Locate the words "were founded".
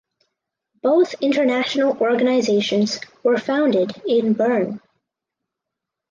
3.21-3.93